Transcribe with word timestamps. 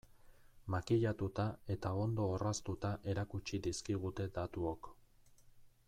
Makillatuta 0.75 1.45
eta 1.75 1.91
ondo 2.05 2.25
orraztuta 2.37 2.91
erakutsi 3.15 3.61
dizkigute 3.69 4.27
datuok. 4.39 4.91